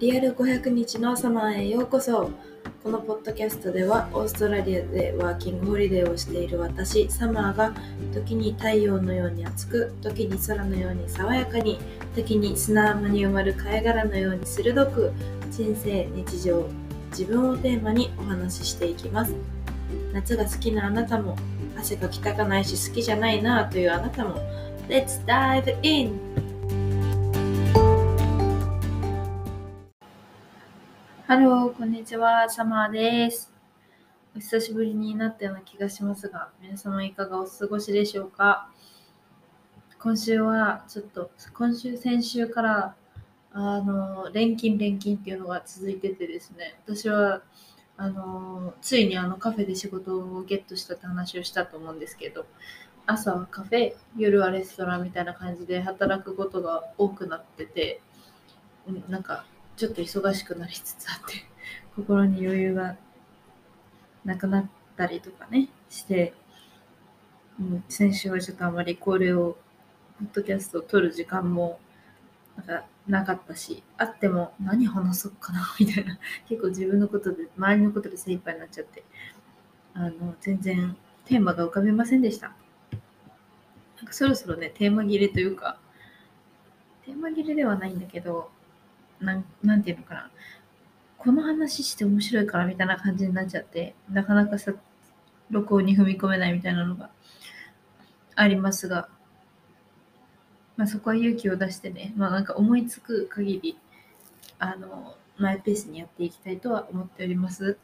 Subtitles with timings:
[0.00, 2.30] リアル500日のサマーへようこそ
[2.84, 7.74] このポッドキャストではオーストラリアでワーキングホリデーをしている私サマーが
[8.14, 11.80] 時に太陽のように熱く時に空のように爽やかに
[12.14, 15.12] 時に砂浜に埋まる貝殻のように鋭く
[15.50, 16.64] 人生日常
[17.10, 19.34] 自分をテーマにお話ししていきます
[20.12, 21.36] 夏が好きなあなたも
[21.76, 24.36] 汗がきたかないし好きじゃないなというあなたも
[24.88, 26.20] Let's dive in!
[31.28, 33.52] ハロー、こんにちは、サマーです。
[34.34, 38.70] お久しぶりになったような気がしますが、皆様いかがお過ごしでしょうか？
[39.98, 42.94] 今週はちょっと、今週、先週から、
[43.52, 47.42] あの、連勤連勤っていうのが続いててですね、私は、
[47.98, 52.46] あの、ついにあのカフェで仕事をゲットしたって話をしたと思うんですけど、
[53.04, 58.00] 朝はカフェ、夜はレストランみたいな感じで働くことが多くなってて、
[59.10, 59.44] なんか
[59.78, 61.44] ちょっと忙しくなりつつあって
[61.94, 62.96] 心に余裕が
[64.24, 66.34] なくなったりとかねして、
[67.60, 69.56] うん、先週はちょっとあまりこれを
[70.18, 71.78] ポッドキャストを撮る時間も
[72.56, 76.18] なんかなかったしあっても何話そうかな みたいな。
[76.48, 79.04] 結構自分のことで周りのことで精一杯になっちゃって
[79.94, 82.48] あの全然テーマが浮かびませんでした。
[83.98, 85.78] なんかそろそろねテーマ切れというか
[87.04, 88.50] テーマ切れではないんだけど
[89.20, 90.30] なんなんていうのかな
[91.18, 94.72] この話して面白いからみたいな感じになっちゃってなかなかさ
[95.50, 97.10] 録音に踏み込めないみたいなのが
[98.34, 99.08] ありますが、
[100.76, 103.78] まあ、そこは勇気を出してね、まあ、なんか思いつく限り
[104.58, 107.78] あのマイペースにやっていきたいとは思っております。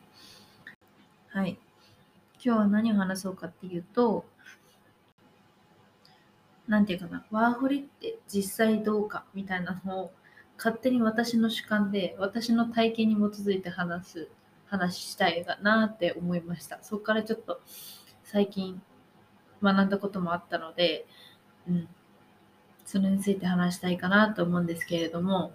[1.28, 1.56] はい。
[2.44, 4.24] 今日は何を話そうかっていうと、
[6.66, 10.12] なんていうかな、ワーホリって実際どうかみたいなのを
[10.56, 14.28] 勝手に私の主観で私の体験に基づいて話す
[14.66, 16.78] 話したいかなって思いました。
[16.82, 17.60] そこからちょっと
[18.24, 18.80] 最近
[19.62, 21.06] 学んだこともあったので、
[21.68, 21.88] うん、
[22.84, 25.54] それについて話したいかなと思うんですけれども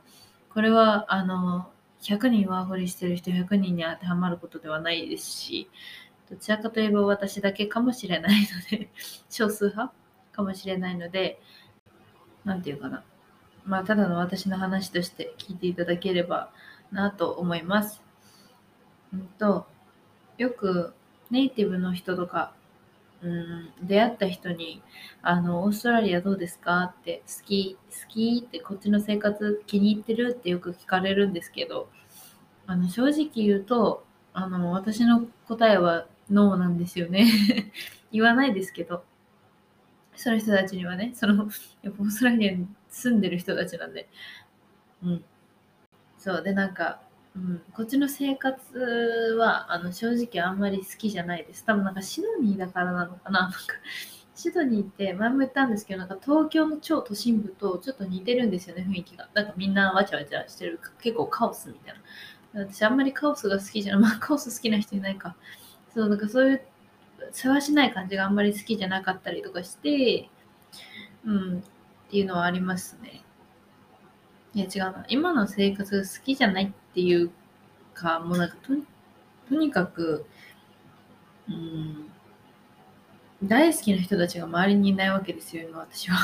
[0.54, 1.70] これはあの
[2.02, 5.70] 100人ワーホリしてる人100人に当てはまることではないですし
[6.30, 8.90] どちらかといえば私だけかもしれないので
[9.30, 9.94] 少数派
[10.32, 11.42] かもしれないので
[12.46, 13.04] 何て言うかな。
[13.66, 16.52] まあ、ただの私の話として聞いていただければ
[16.92, 18.02] なと思います。
[19.14, 19.68] うんと、
[20.38, 20.94] よく
[21.30, 22.54] ネイティブの人とか、
[23.22, 24.82] うん、出会った人に、
[25.22, 26.84] あの、オーストラリアどうですか？
[26.84, 28.44] って、好き、好き？
[28.46, 30.36] ってこっちの生活気に入ってる？
[30.40, 31.90] ってよく聞かれるんですけど、
[32.66, 37.28] あの、正直言うと、あの、私の答えはノーなんですよね。
[38.12, 39.04] 言わないですけど、
[40.16, 41.50] その人たちにはね、その、
[41.82, 44.10] やっぱオーストラリアに住んでる人たちなんで。
[45.04, 45.26] うん。
[46.18, 46.44] そう。
[46.44, 47.02] で、なんか、
[47.36, 48.78] うん、こっちの生活
[49.38, 51.64] は、あの、正直あんまり好きじゃないです。
[51.66, 53.42] 多分なんかシドニーだからなのかな。
[53.42, 53.58] なんか、
[54.36, 59.30] シドニーって前も言ったんですけど、なんか東京の超都心部とちょっと似てるんですよね、雰囲気が。
[59.34, 61.94] なんかみんなわちゃわちゃしてる、結構カオスみたい
[62.54, 62.66] な。
[62.66, 64.12] 私あんまりカオスが好きじゃない。
[64.12, 65.36] まあカオス好きな人いないか。
[65.94, 66.62] そう、なんかそういう、
[67.32, 70.30] 世話しない感じがあんまり好きじゃなかったりとかして、
[71.26, 71.64] うん、
[72.10, 73.22] っていうのはありますね。
[74.56, 75.06] いや違うな。
[75.10, 77.30] 今の生活が好きじゃないっていう
[77.94, 78.74] か、もうなんかと
[79.48, 80.26] とにかく、
[81.48, 82.10] うん、
[83.44, 86.18] 大好きな人たちが周りにいないわけですよ、今私は。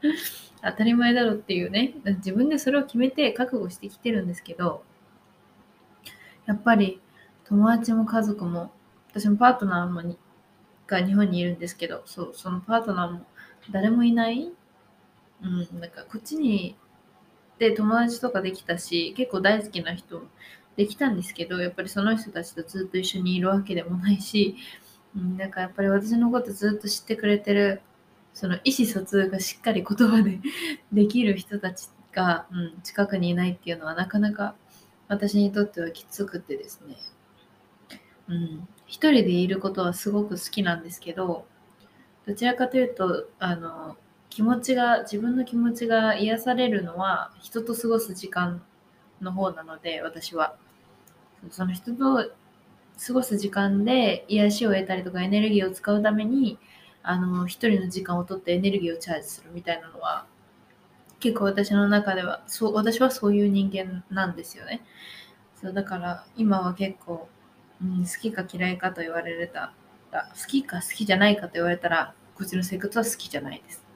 [0.64, 1.92] 当たり前だろっていうね。
[2.06, 4.82] 自分でそれを決めて覚悟してきてるんですけど、
[6.46, 6.98] やっぱり
[7.44, 8.72] 友達も家族も、
[9.10, 10.16] 私もパートナーもに
[10.86, 13.26] が日本にいるんですけど、そう、そのパートナーも
[13.70, 14.50] 誰もいない
[15.42, 15.46] う
[15.76, 16.76] ん、なんかこっちに
[17.58, 20.22] で友達とかできたし結構大好きな人
[20.76, 24.56] できたんですけどやっぱりその人たちとずっと一緒にいるわけでもないし、
[25.14, 27.82] うん、なんかやっぱり私のことずっと知ってくれてる
[28.32, 30.40] その意思疎通がしっかり言葉で
[30.92, 34.54] できる人たちが、うん、近くにいないっていうのはなかなか
[35.08, 36.96] 私にとってはきつくてですね、
[38.28, 41.46] うん、一人でいることはすごく好きなんですけど
[42.26, 43.96] どちらかというとあの
[44.30, 48.62] 気持ちが自分の気持ちが癒されるのは人と過ごす時間
[49.20, 50.54] の方なので私は。
[51.50, 52.30] その人と
[53.06, 56.58] 過ごす時間で癒しを得たりとかエネルギーを使うために
[57.02, 60.26] あの一人の時間をとってエネルギーをチャージするみたいなのは
[61.18, 64.82] 結構私の中ではそう私はそういう人間なんですよね。
[65.60, 67.28] そうだから今は結構、
[67.82, 69.72] うん、好きか嫌いかと言われた
[70.10, 73.89] ら好きか好きじゃないかと言われたらこっちの生活は好きじゃないです。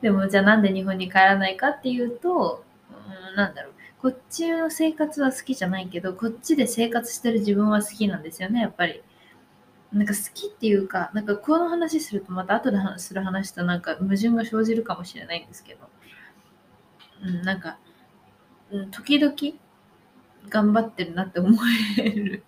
[0.00, 2.64] でもじゃあなんで日本に帰らないかっていうと、
[3.28, 3.72] うん、なんだろう。
[4.00, 9.02] こっちの生活は好きじゃないけどこっちで生活してる自分は好きなんですよねやっぱり。
[9.92, 15.88] なんか好きっていうかなんかこの話するとまた後でする話となんか矛盾が生じるかもしれないんですけど、
[17.24, 17.78] うん、なんか、
[18.70, 19.34] うん、時々
[20.48, 21.58] 頑張ってるなって思
[21.98, 22.44] える。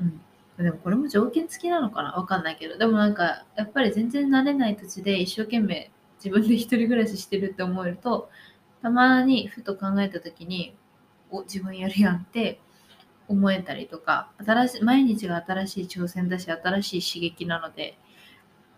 [0.00, 0.20] うん。
[0.58, 2.12] でもこれも条件付きなのかな？
[2.12, 2.78] わかんないけど。
[2.78, 5.90] でもなんか、やっぱり全然慣れない土地で一生懸命
[6.22, 8.30] 自分で一人暮らししてるって思えると、
[8.80, 10.76] たまにふと考えた時に、
[11.30, 12.60] お、自分やるやんって
[13.26, 17.98] 思えたりとか、新しい、毎日が新しい挑戦だし、新しい刺激なので、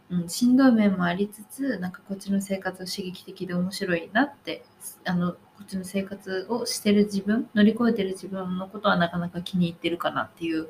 [0.08, 4.64] うん、しんどい面もありつつ、なんかこっちの生活は刺激的で面白いなって、
[5.04, 10.68] あの、こっちの生活をしてる自分、乗り越えてる自分のことはなかなか気に入ってるかなっていう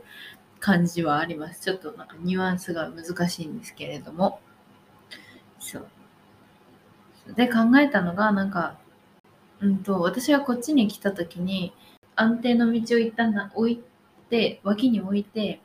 [0.61, 1.61] 感じはあります。
[1.61, 4.41] ちょっとなんかニュアンスが難しいんですけれども。
[5.59, 5.87] そう。
[7.35, 8.79] で考えたのが、なんか、
[9.61, 11.73] うんと、私がこっちに来た時に、
[12.15, 13.83] 安定の道を一旦な置い
[14.31, 15.61] て、脇に置いて、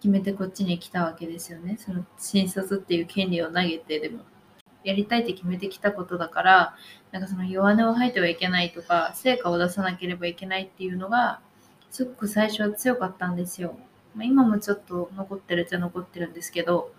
[0.00, 1.76] 決めてこっちに来たわけですよね。
[1.78, 4.20] その新卒っていう権利を投げてでも。
[4.82, 6.76] やりたいって決めてきたことだから、
[7.12, 11.40] なんかその弱音を吐いてはいけないとか、成果を出さなければいけないっていうのが、
[11.90, 13.76] すごく最初は強かったんですよ。
[14.14, 16.92] まあ、今もちょっと残ってるっちゃ残ってるんですけど、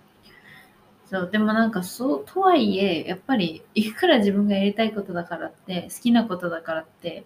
[1.12, 7.26] そう、でもなんかそう、とはいえ、やっぱり、いくら自分がやりたいことだからって、好きなことだからって、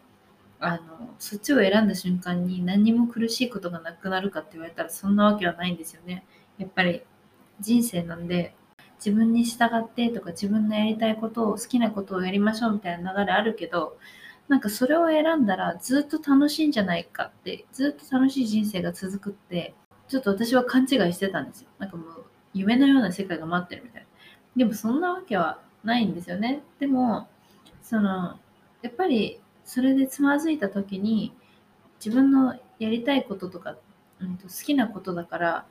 [0.59, 6.25] あの、そっちを選んだ瞬間に何にも苦しいことがなくなるかって言われたらそんなわけはないんですよね。
[6.57, 7.03] やっぱり
[7.59, 8.55] 人生なんで、
[8.97, 13.97] 自分に従ってとか自分のやりたいことを好きなことをやりましょうみたいな流れあるけど、
[14.47, 19.73] なんかそれを選んだらずっと楽しいんじゃないかって、ずっと楽しい人生が続くって、
[20.07, 21.69] ちょっと私は勘違いしてたんですよ。
[21.79, 24.07] なんかもう夢のような世界が待ってるみたいな。
[24.55, 26.61] でもそんなわけはないんですよね。
[26.79, 27.27] でも、
[27.81, 28.39] その、
[28.81, 31.33] やっぱりそれでつまずいた時に
[32.03, 33.75] 自分のやりたいこととか、
[34.21, 35.65] うん、と好きなことだから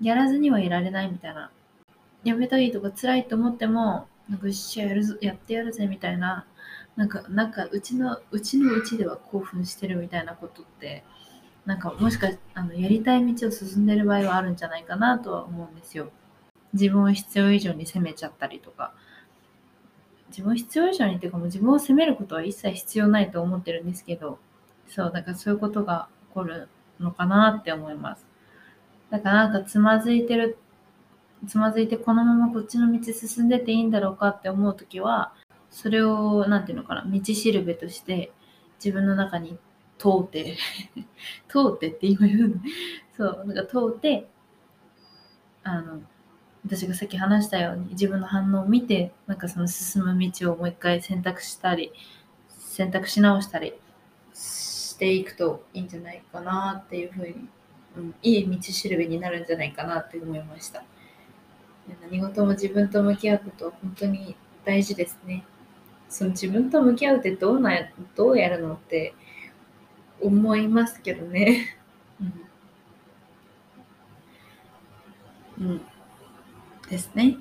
[0.00, 1.50] やらずにはいられないみたいな。
[2.24, 6.44] やめたいとか辛いと思っても、なんかしやるぞ、やってやるぜみたいな
[6.96, 11.04] なんか、なんか、うちの、うちのうちでは興奮してるみたいなことって、
[11.66, 16.10] なんか、もしかあの、やりたい道を進んでる場合はあるんじゃないかなとは思うんですよ。
[16.72, 18.94] 自分を必要以上に責めちゃったりとか。
[20.28, 24.38] 自分を必要以上にっていうか、もう自分を責めることは一切必要ないと思ってるんですけど、
[24.88, 28.26] そう、だからそういうことが起こるのかなって思います。
[29.10, 30.58] だからなんかつまずいてる、
[31.46, 35.32] つまずいてこのままこっちの道進んでていいんだろうかって思うときは、
[35.76, 38.32] それを、なんていうのかな、道しるべとして
[38.82, 39.58] 自分の中に
[39.98, 40.56] 通って
[41.48, 42.54] 通ってって今言うの？
[43.14, 44.26] そう、なんか通って、
[45.64, 46.00] あの、
[46.64, 51.92] 私がさっき話したように自分の反応を見て、なんかその進む道をもう一回選択したり、
[52.48, 53.74] 選択し直したり
[54.32, 57.34] していくといいんじゃないかなっていうふうに、
[57.98, 60.82] うん、いい道しるべになるんじゃないかなって思いました。
[62.00, 64.34] 何事も自分と向き合うことは本当に
[64.64, 65.44] 大事ですね。
[66.08, 67.72] その自分と向き合うってどうな
[68.16, 69.14] どうやるのって
[70.20, 71.76] 思いますけどね。
[75.58, 75.68] うん。
[75.68, 75.80] うん。
[76.90, 77.36] ですね。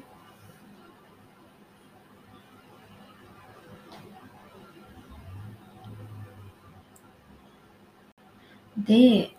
[8.78, 9.35] で、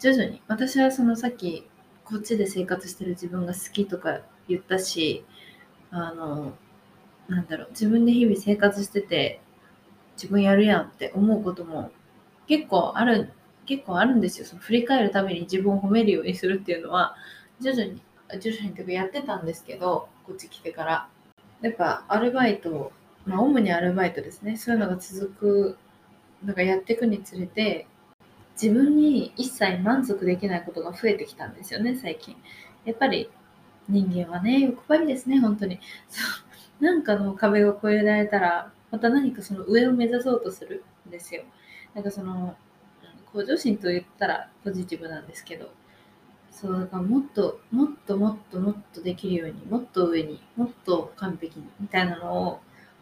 [0.00, 1.68] 徐々に、私はそのさっき、
[2.04, 5.24] こっちで生活してる自分が好きとか言ったし、
[5.90, 6.54] あの、
[7.28, 9.40] なんだろう、自分で日々生活してて、
[10.16, 11.90] 自分やるやんって思うことも
[12.46, 13.30] 結構ある、
[13.66, 14.46] 結構あるんですよ。
[14.46, 17.16] その振り返るために自分を褒めるようにするっていうのは、
[17.60, 18.00] 徐々に、
[18.40, 21.08] 徐々にというかやってたんですけど、こっち来てから。
[21.62, 22.92] やっぱアルバイト、
[23.24, 24.56] まあ主にアルバイトですね。
[24.56, 25.76] そういうのが続く、
[26.44, 27.86] なんかやっていくにつれて、
[28.60, 32.36] 自分に一切満足できないことが増えてきたんですよね、最近。
[32.84, 33.30] やっぱり
[33.88, 35.80] 人間はね、欲張りですね、本当に。
[36.08, 36.51] そう
[36.82, 41.44] なんかの壁を越えられたら、また何かその上を目指そうとするんですよ。
[41.94, 42.56] なんかその、
[43.32, 45.70] 向上心と言ったらポジティブなんですけど、
[46.50, 52.60] そうだからもっともっともっともっとできるようにもっと上にもっと完璧にみたいなのを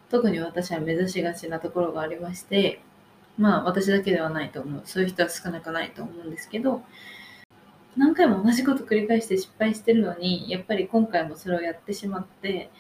[0.09, 2.81] 特に私は目指しがちなところがありまして
[3.37, 6.83] まあ私だけではないと思うそういう人は少なくないと思うんですけど
[7.97, 12.71] 何回も同じこと繰り返して失敗してるのにやっぱり今回もそれをやってしまって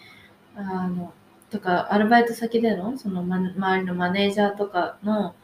[0.68, 1.12] あの
[1.50, 5.34] とかアルバイト先でのその、ま、周りのマネージャーとかの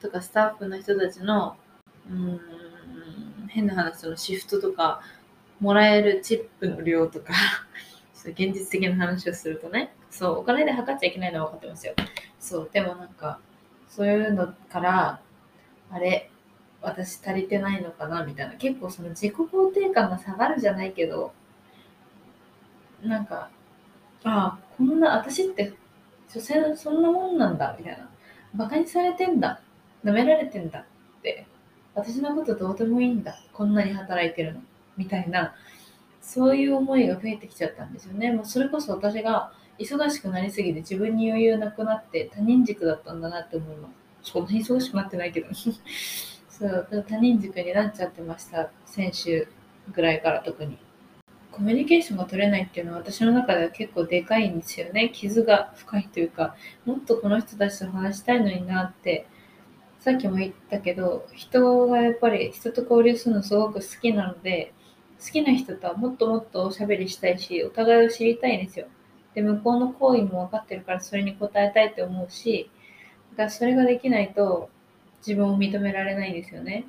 [0.00, 1.56] とかスタッフの人たちの
[2.10, 2.40] うん
[3.48, 5.00] 変な話のシフトとか
[5.60, 7.32] もらえるチップの量とか
[8.26, 11.94] 現実的な話をするとねそうお金で測っちゃいけないのは分かってますよ。
[12.40, 13.38] そうでもなんか
[13.88, 15.20] そういうのから
[15.90, 16.30] あれ
[16.82, 18.54] 私足りてないのかなみたいな。
[18.54, 21.32] 結構その自己肯定感が下がるじゃないけど
[23.02, 23.50] なんか
[24.24, 25.72] ああこんな私って
[26.28, 28.10] 所詮そんなもんなんだみたいな。
[28.54, 29.60] バカにされてんだ。
[30.04, 30.80] 舐められてんだ。
[30.80, 31.46] って。
[31.94, 33.36] 私のことどうでもいいんだ。
[33.52, 34.60] こんなに働いてるの。
[34.96, 35.54] みたいな。
[36.20, 38.32] そういう思いが増えてきちゃったんですよね。
[38.32, 43.88] もうそれこそ私が忙しくなりすぎて自分に余裕なくなって他人軸だったんだなって思いま
[44.22, 45.48] すそんなに忙しくなってないけど。
[46.48, 47.04] そう。
[47.08, 48.70] 他人軸になっちゃってました。
[48.86, 49.46] 先週
[49.92, 50.78] ぐらいから特に。
[51.54, 55.10] コミュニケーションが取れないっていうのは私の中では結構でかいんですよね。
[55.12, 59.26] 傷が深いというかもっとこの人たちと話したいのになって。
[60.04, 64.74] さっきも言ったけど人がやっぱり人と交流するのすごく好きなので
[65.18, 68.86] 好きな人とはもっともっとおしゃべりしたいしお互いを知りたいんですよ。
[69.34, 72.70] で向こうの行為も分かってるからそれに応えたいって思うし
[73.30, 74.68] だからそれができないと
[75.26, 76.84] 自分を認められないんですよね。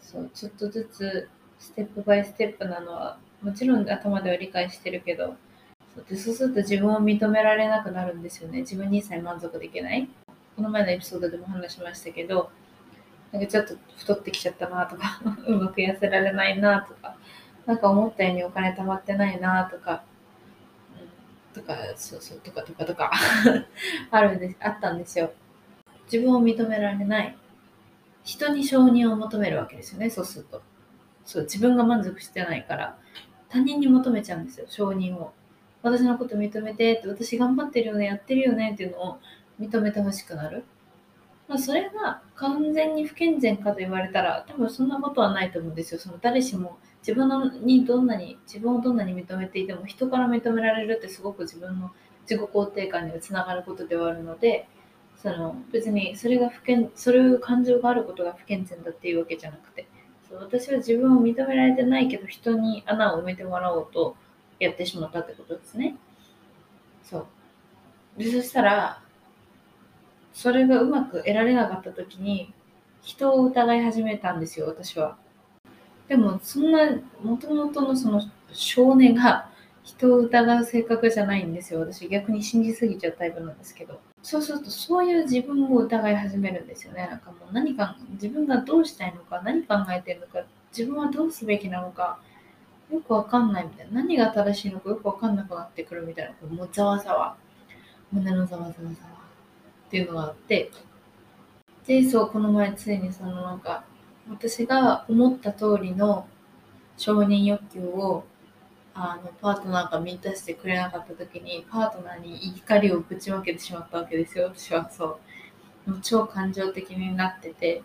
[0.00, 5.36] そうちょっとずつステップバイステップなのはもちろん頭では理解してるけど
[5.94, 10.08] そうでそうすると自分を認められなくなるんですよね自分にさえ満足できない
[10.56, 12.50] この前のエピソードでも話しましたけど
[13.32, 17.16] なんかちょっと太ってきちゃったなとか うまく痩せられないなとか
[17.66, 20.02] なんか思ったようにお金貯まってないなとか
[21.52, 23.10] とか、そうそう、とかとかとか
[24.10, 25.32] あるんで、あったんですよ。
[26.10, 27.36] 自分を認められない。
[28.24, 30.62] 人に承認を求めるわけですよね、そうすると。
[31.24, 32.98] そう、自分が満足してないから、
[33.52, 35.32] 他人に求めちゃうんですよ、承認を。
[35.82, 39.18] 私のこと認めてって、私頑張ってるよね、やってるよねっていうのを
[39.60, 40.64] 認めてほしくなる。
[41.48, 46.00] まあ、それが完全に不健全かと言われたら、多分そんなことはないと思うんですよ。
[46.00, 51.90] その誰しも自分のにどんなに自分をどんなに認めていても人から認められるってすごく自分の
[52.22, 54.68] 自己肯定感につながることではあるので
[55.16, 59.86] その別にそれが不健そういう感情があることが不健全だっていうわけじゃなくて
[60.40, 64.16] 私は自分を認められてないけど人に穴を埋めてもらおうと
[64.58, 65.96] やってしまったってことですね。
[67.02, 67.26] そう
[68.18, 69.02] でそしたら
[70.32, 72.52] それがうまく得られなかった時に
[73.02, 75.16] 人を疑い始めたんですよ私は。
[76.08, 78.22] でもそんなもともとのその
[78.52, 79.50] 少年が
[79.82, 87.08] 人を疑う性格じゃないんですよ私逆に信じすぎちゃうタイプなんですけどそうするとそういう自分を疑い始めるんですよね。
[87.08, 90.44] なんかもう何か自分がどうしたいのか何考えてるのか
[90.76, 92.18] 自分はどうすべきなのか
[92.90, 94.00] よくわかんないみたいな。
[94.02, 96.48] 何が正しいのかよくわかんなくなってくるみたいな。
[96.48, 97.36] もうざわざわ。
[98.12, 98.92] 胸のざわざわざわ。
[99.88, 100.70] っていうのがあって。
[101.86, 103.84] でそうこの前ついにそのなんか
[104.30, 106.28] 私が思った通りの
[106.96, 108.24] 承認欲求を
[108.94, 114.52] あのパートナーが満たしてくれなかった時にパートナーに怒りをぶちまけてしまったわけですよ。
[114.54, 115.18] 私はそ
[115.86, 115.90] う。
[115.90, 117.82] もう超感情的になってて。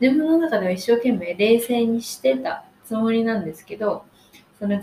[0.00, 4.04] 自分の中では一生懸命冷静にしてたつもりなんですけど
[4.58, 4.82] その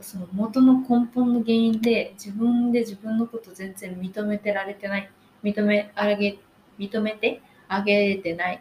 [0.00, 5.10] その元の根本の原因で自分で自分のこと全然認めてられてない
[5.44, 6.38] 認めあげ
[6.78, 8.56] 認めてあげれてない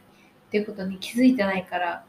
[0.47, 2.05] っていうことに気づいてないから、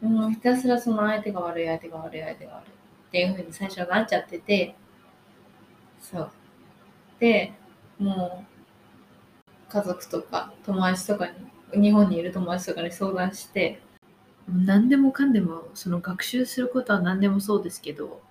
[0.00, 2.81] もうひたすらその相手が悪い、相手が悪い、相手が悪い。
[3.12, 4.74] っていうふうに最初はなっちゃってて、
[6.00, 6.30] そう。
[7.20, 7.52] で、
[7.98, 8.46] も
[9.38, 11.26] う、家族とか友達とか
[11.74, 13.82] に、日本にいる友達とかに相談して、
[14.48, 18.22] 何でもかんでも、その学習することは何でもそうですけど、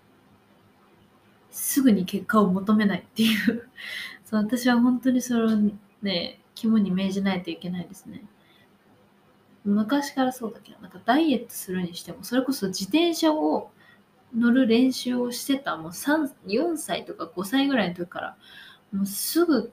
[1.51, 3.69] すぐに結果を求めないっていう
[4.25, 5.49] そう私は本当にそれを
[6.01, 8.23] ね、肝に銘じないといけないですね。
[9.63, 13.69] 昔からそうだけど、なんかダイエットするにしても、それこそ自転車を
[14.35, 18.37] 乗る練習をしてた、もう、4歳とか5歳ぐらいの時から、
[18.91, 19.71] もうすぐ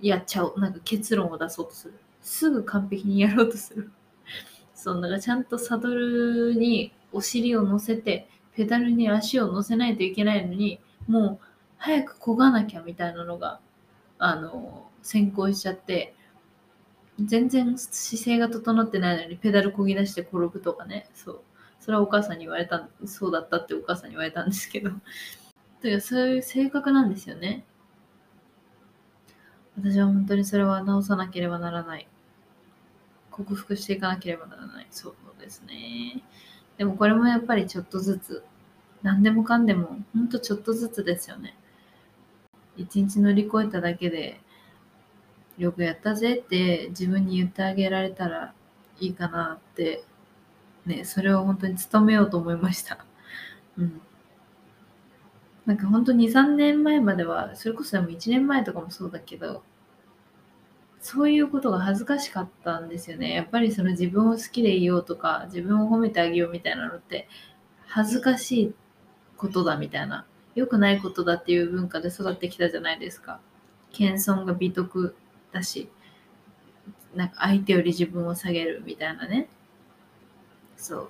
[0.00, 0.58] やっちゃう。
[0.58, 1.94] なんか結論を出そうとする。
[2.22, 3.90] すぐ完璧にやろうとする。
[4.74, 11.46] そう、だからちゃんとサドルにお尻を乗せて、ペダルに足を乗せないといけないのに、もう
[11.78, 13.60] 早く漕がなきゃみたいなのが、
[14.18, 16.14] あの、先行しちゃって、
[17.22, 21.08] 全然姿勢が整ってないのにペダルこぎ出して転ぶとかね。
[21.14, 21.40] そう。
[21.90, 24.92] それはお母さんに言われた、そうだったってお母さんに言われたんですけど。
[25.82, 27.64] というそういう性格なんですよね。
[29.76, 32.06] 私は本当にそれは直さなければならない。
[33.32, 34.86] 克服していかなければならない。
[34.92, 36.22] そうですね。
[36.78, 38.44] でもこれもやっぱりちょっとずつ。
[39.02, 41.56] 何でもかんでも、ほんとちょっとずつですよね。
[42.76, 44.40] 一日乗り越えただけで
[45.58, 48.54] よくやったぜって自分に言ってあげられたら
[49.00, 50.04] いいかなって、
[50.86, 53.04] ね、それを本当に努めようと思いました。
[53.78, 54.00] うん。
[55.66, 59.62] なんか本当2、3年前までは、それこそでも1年前とかもそうだけど、
[61.00, 63.32] そういうことが恥ずかしかったんですよね。
[63.32, 67.28] やっぱりその自分を好きでいようとか、自分を褒めてあげようみたいなのって、
[67.86, 68.74] 恥ずかしい
[69.36, 73.40] ことだみたいな、良くないことだっていう文化で育ってきたじゃないですか。
[73.92, 75.14] 謙遜が美徳
[75.52, 75.88] だし、
[77.14, 79.48] なんか相手より自分を下げるみたいなね。
[80.80, 81.08] そう。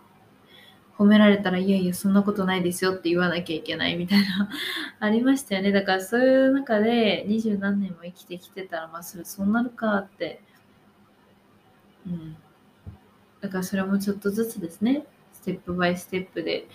[0.99, 4.51] 褒められたら、いやいや、そんなことないですよって言わなきゃいけないみたいな
[5.01, 5.73] ありましたよね。
[5.73, 10.43] だからそういう中で二十何年も生きてきてたら、まあそれそうなるかって。
[12.07, 12.37] うん。
[13.41, 15.07] だからそれもちょっとずつですね。
[15.33, 16.69] ステップバイステップで、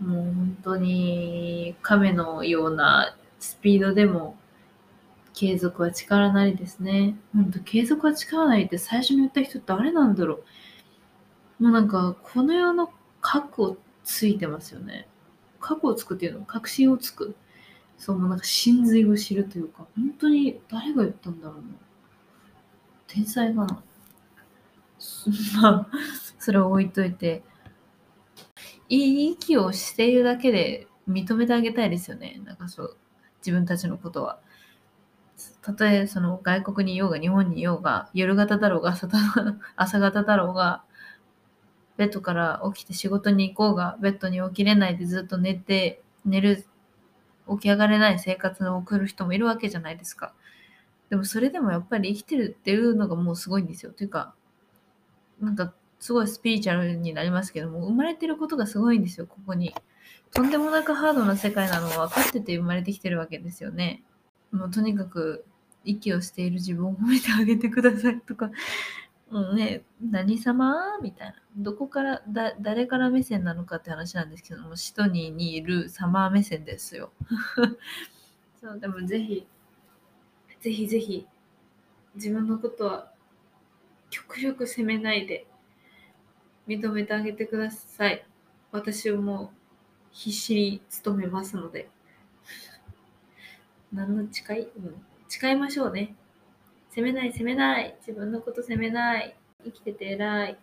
[0.00, 4.36] もう本当に亀のようなスピードでも
[5.34, 7.16] 継続は力なりですね。
[7.32, 10.44] ほんと継続は力なりって最初に言った人って誰なんだろう。
[11.58, 15.08] もうなんか、この世の核をついてますよね。
[15.60, 17.34] 核をつくっていうの確信をつく。
[17.98, 21.62] そう、もうなんか真髄を知るというか、本当に誰が言ったんだろうな。
[23.06, 23.82] 天才かな。
[25.62, 25.88] まあ、
[26.38, 27.42] それを置いといて、
[28.88, 32.40] いい息をしているだけで認めてあげたいですよね。
[32.44, 32.96] なんかそう、
[33.38, 34.40] 自分たちのことは。
[35.62, 38.96] たとえその外国にいようが日本にいようが夜型だろうが
[39.76, 40.84] 朝型だろうが
[41.96, 46.66] ベッドから起きて仕事に行こうが、ベッドに起きれないでずっと寝て、寝る、
[47.48, 50.34] 起き上がれない生活を送る人もいるわけじゃないですか。
[51.10, 53.92] でもそれでもやっぱり生きてるっていうのがもうすごいんですよ。
[53.92, 54.34] というか、
[55.40, 59.74] なんかすごいスピリチュアルになりますけども、生まれてることがすごいんですよ、ここに。
[60.32, 64.02] とんでもなくハードな世界なのは分かってて生まれてきてるわけですよね。
[64.52, 65.44] もうとにかく
[65.84, 68.50] 息をしている自分を褒めてあげてくださいとか
[69.30, 70.98] うん、ね、何様？
[71.02, 71.34] みたいな。
[71.56, 77.12] どこから、だ、誰から目線なのかって話なんですけども、シトニーにいるサマー目線ですよ。
[78.60, 79.46] そう、でもぜひ、
[80.60, 81.26] ぜひぜひ、
[82.14, 83.12] 自分のことは
[84.10, 85.46] 極力責めないで
[86.66, 88.24] 認めてあげてください。
[88.72, 89.56] 私をもう
[90.12, 91.88] 必死に努めますので。
[93.92, 94.68] 何の誓い？
[94.76, 95.04] うん。
[95.28, 96.14] 誓いましょうね。
[96.96, 97.94] 責めない責めない。
[98.00, 99.36] 自分のこと責めない。
[99.62, 100.58] 生きてて偉い。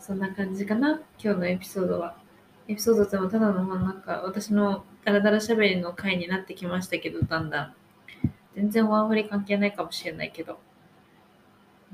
[0.00, 1.00] そんな感じかな。
[1.22, 2.16] 今日のエピソードは。
[2.66, 7.74] エピソードってもただのなんか私のダラダラ喋りの回になってきましたけどだんだん。
[8.56, 10.58] 全然ワーホリ関係ないかもしれないけど、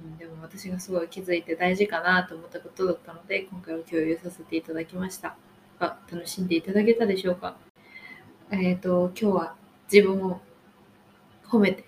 [0.02, 5.36] うん、でも私がすごい気づいて大事かなと思ったことだったので今回は共有させていただきました。
[5.78, 7.58] が楽しんでいただけたでしょうか。
[8.52, 9.54] えっ、ー、と今日は
[9.92, 10.40] 自分を
[11.44, 11.84] 褒めて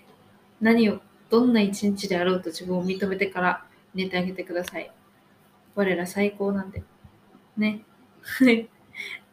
[0.61, 1.01] 何を
[1.35, 4.89] どんな一日であろうと自分を認めてから寝てあげてください。
[5.75, 6.81] 我ら最高なんで。
[7.57, 7.81] ね。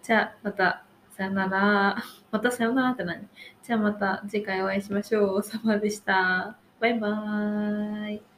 [0.02, 2.02] じゃあ、また、さよなら。
[2.32, 3.28] またさよならって何？
[3.62, 5.42] じゃあまた次回お会いしましょう。
[5.44, 6.56] さまでした。
[6.80, 8.31] バイバーイ。